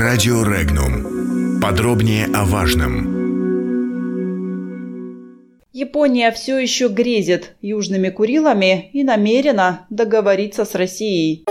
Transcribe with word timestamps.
Радио 0.00 0.42
Регнум. 0.44 1.60
Подробнее 1.60 2.24
о 2.32 2.46
важном. 2.46 3.04
Япония 5.74 6.30
все 6.30 6.56
еще 6.56 6.88
грезит 6.88 7.54
Южными 7.60 8.08
Курилами 8.08 8.88
и 8.94 9.04
намерена 9.04 9.86
договориться 9.90 10.64
с 10.64 10.74
Россией. 10.74 11.44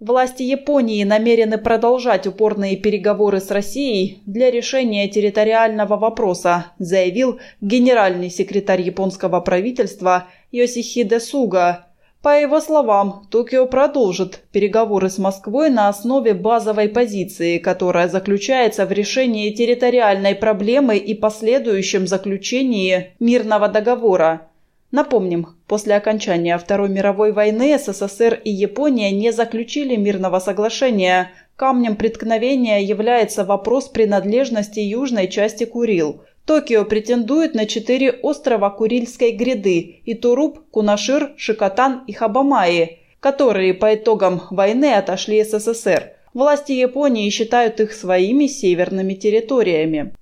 Власти 0.00 0.44
Японии 0.44 1.04
намерены 1.04 1.58
продолжать 1.58 2.26
упорные 2.26 2.78
переговоры 2.78 3.38
с 3.38 3.50
Россией 3.50 4.22
для 4.24 4.50
решения 4.50 5.08
территориального 5.08 5.98
вопроса, 5.98 6.72
заявил 6.78 7.38
генеральный 7.60 8.30
секретарь 8.30 8.80
японского 8.80 9.40
правительства 9.40 10.26
Йосихиде 10.52 11.20
Суга. 11.20 11.89
По 12.22 12.38
его 12.38 12.60
словам, 12.60 13.26
Токио 13.30 13.64
продолжит 13.64 14.42
переговоры 14.52 15.08
с 15.08 15.16
Москвой 15.16 15.70
на 15.70 15.88
основе 15.88 16.34
базовой 16.34 16.90
позиции, 16.90 17.56
которая 17.56 18.08
заключается 18.08 18.84
в 18.84 18.92
решении 18.92 19.50
территориальной 19.54 20.34
проблемы 20.34 20.98
и 20.98 21.14
последующем 21.14 22.06
заключении 22.06 23.14
мирного 23.20 23.68
договора. 23.68 24.48
Напомним, 24.90 25.56
после 25.66 25.94
окончания 25.94 26.58
Второй 26.58 26.90
мировой 26.90 27.32
войны 27.32 27.78
СССР 27.78 28.38
и 28.44 28.50
Япония 28.50 29.10
не 29.12 29.32
заключили 29.32 29.96
мирного 29.96 30.40
соглашения. 30.40 31.30
Камнем 31.56 31.96
преткновения 31.96 32.82
является 32.82 33.44
вопрос 33.46 33.88
принадлежности 33.88 34.80
южной 34.80 35.28
части 35.28 35.64
Курил. 35.64 36.22
Токио 36.50 36.84
претендует 36.84 37.54
на 37.54 37.64
четыре 37.64 38.10
острова 38.10 38.70
Курильской 38.70 39.30
гряды– 39.30 40.00
Итуруп, 40.04 40.58
Кунашир, 40.72 41.30
Шикотан 41.36 42.02
и 42.08 42.12
Хабамаи, 42.12 42.98
которые 43.20 43.72
по 43.72 43.94
итогам 43.94 44.42
войны 44.50 44.94
отошли 44.94 45.44
СССР. 45.44 46.10
Власти 46.34 46.72
Японии 46.72 47.30
считают 47.30 47.78
их 47.78 47.92
своими 47.92 48.48
северными 48.48 49.14
территориями. 49.14 50.12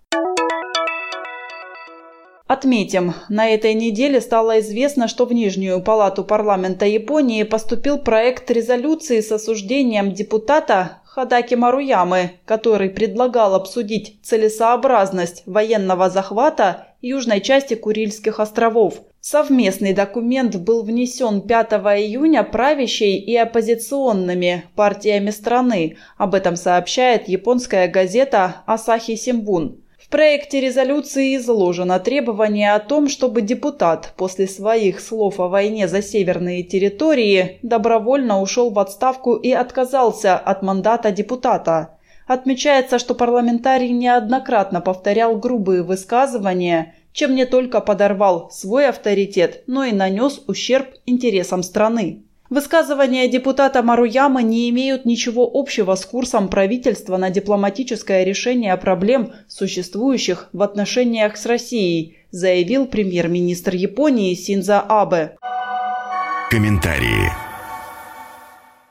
Отметим, 2.47 3.15
на 3.31 3.49
этой 3.49 3.73
неделе 3.73 4.21
стало 4.21 4.61
известно, 4.61 5.09
что 5.09 5.25
в 5.25 5.33
Нижнюю 5.33 5.83
палату 5.83 6.25
парламента 6.25 6.85
Японии 6.85 7.43
поступил 7.45 7.97
проект 7.97 8.51
резолюции 8.51 9.23
с 9.23 9.33
осуждением 9.33 10.13
депутата 10.13 11.01
Хадаки 11.19 11.57
Маруямы, 11.57 12.39
который 12.45 12.91
предлагал 12.91 13.57
обсудить 13.57 14.21
целесообразность 14.23 15.43
военного 15.47 16.11
захвата 16.11 16.95
южной 17.03 17.41
части 17.41 17.75
Курильских 17.75 18.39
островов. 18.39 19.01
Совместный 19.21 19.95
документ 19.95 20.55
был 20.55 20.85
внесен 20.85 21.41
5 21.41 21.73
июня 21.73 22.45
правящей 22.45 23.19
и 23.19 23.35
оппозиционными 23.35 24.67
партиями 24.77 25.31
страны. 25.31 25.97
Об 26.19 26.37
этом 26.37 26.55
сообщает 26.55 27.29
японская 27.29 27.89
газета 27.89 28.63
«Асахи 28.65 29.17
Симбун». 29.17 29.83
В 30.09 30.11
проекте 30.11 30.63
резолюции 30.63 31.37
изложено 31.37 32.01
требование 32.01 32.73
о 32.73 32.81
том, 32.81 33.11
чтобы 33.11 33.43
депутат 33.43 34.15
после 34.17 34.49
своих 34.49 35.01
слов 35.01 35.39
о 35.39 35.49
войне 35.49 35.87
за 35.87 36.01
северные 36.01 36.63
территории 36.63 37.59
добровольно 37.63 38.41
ушел 38.41 38.71
в 38.71 38.79
отставку 38.79 39.35
и 39.35 39.53
отказался 39.53 40.39
от 40.39 40.63
мандата 40.63 41.11
депутата. 41.11 41.99
Отмечается, 42.27 42.99
что 42.99 43.15
парламентарий 43.15 43.91
неоднократно 43.91 44.81
повторял 44.81 45.37
грубые 45.37 45.83
высказывания, 45.83 46.95
чем 47.13 47.35
не 47.35 47.45
только 47.45 47.83
подорвал 47.83 48.51
свой 48.51 48.89
авторитет, 48.89 49.63
но 49.67 49.85
и 49.85 49.93
нанес 49.93 50.43
ущерб 50.47 50.89
интересам 51.05 51.63
страны. 51.63 52.23
Высказывания 52.51 53.29
депутата 53.29 53.83
Маруямы 53.83 54.43
не 54.43 54.71
имеют 54.71 55.05
ничего 55.05 55.49
общего 55.53 55.95
с 55.95 56.07
курсом 56.07 56.49
правительства 56.49 57.19
на 57.19 57.29
дипломатическое 57.29 58.25
решение 58.25 58.75
проблем, 58.79 59.33
существующих 59.49 60.49
в 60.55 60.63
отношениях 60.63 61.37
с 61.37 61.45
Россией, 61.45 62.17
заявил 62.31 62.87
премьер-министр 62.87 63.75
Японии 63.75 64.35
Синза 64.35 64.81
Абе. 64.81 65.37
Комментарии. 66.51 67.48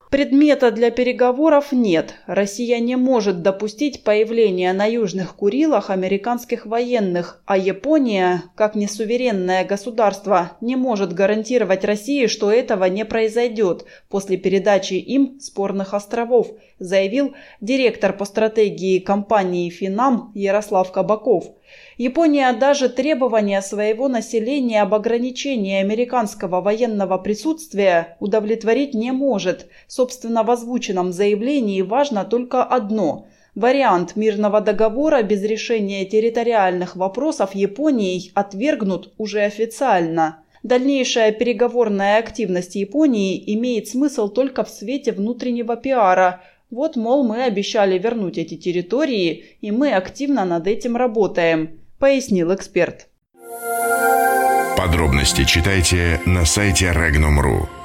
Предмета 0.10 0.72
для 0.72 0.90
переговоров 0.90 1.74
нет. 1.74 2.16
Россия 2.28 2.80
не 2.80 2.96
может 2.96 3.42
допустить 3.42 4.06
появления 4.06 4.72
на 4.72 4.86
Южных 4.86 5.36
Курилах 5.36 5.90
американских 5.90 6.66
военных, 6.66 7.42
а 7.46 7.58
Япония, 7.58 8.44
как 8.56 8.76
несуверенное 8.76 9.66
государство, 9.66 10.54
не 10.62 10.78
может 10.78 11.12
гарантировать 11.12 11.84
России, 11.84 12.28
что 12.28 12.50
этого 12.50 12.86
не 12.86 13.04
произойдет 13.04 13.84
после 14.08 14.38
передачи 14.38 14.94
им 14.94 15.42
спорных 15.42 15.94
островов, 15.94 16.52
заявил 16.80 17.36
директор 17.60 18.14
по 18.14 18.24
стратегии 18.24 19.00
компании 19.00 19.70
«Финам» 19.70 20.32
Ярослав 20.34 20.90
Кабаков. 20.94 21.57
Япония 21.98 22.54
даже 22.54 22.90
требования 22.90 23.62
своего 23.62 24.08
населения 24.08 24.82
об 24.82 24.94
ограничении 24.94 25.80
американского 25.80 26.62
военного 26.62 27.18
присутствия 27.18 28.18
удовлетворить 28.20 28.94
не 28.94 29.12
может. 29.12 29.68
Собственно, 29.88 30.44
в 30.44 30.52
озвученном 30.52 31.12
заявлении 31.12 31.82
важно 31.82 32.26
только 32.26 32.64
одно– 32.64 33.28
Вариант 33.58 34.16
мирного 34.16 34.62
договора 34.62 35.24
без 35.24 35.42
решения 35.42 36.06
территориальных 36.06 36.96
вопросов 36.96 37.56
Японией 37.56 38.32
отвергнут 38.36 39.16
уже 39.18 39.42
официально. 39.42 40.44
Дальнейшая 40.62 41.32
переговорная 41.32 42.20
активность 42.20 42.76
Японии 42.76 43.44
имеет 43.56 43.88
смысл 43.88 44.28
только 44.28 44.64
в 44.64 44.70
свете 44.70 45.12
внутреннего 45.12 45.76
пиара– 45.76 46.44
вот, 46.70 46.96
мол, 46.96 47.24
мы 47.24 47.44
обещали 47.44 47.98
вернуть 47.98 48.38
эти 48.38 48.58
территории, 48.58 49.58
и 49.62 49.72
мы 49.72 49.94
активно 49.94 50.46
над 50.46 50.68
этим 50.68 50.98
работаем, 50.98 51.80
пояснил 52.00 52.54
эксперт. 52.54 53.08
Подробности 54.78 55.44
читайте 55.46 56.22
на 56.26 56.46
сайте 56.46 56.88
Regnum.ru. 56.88 57.77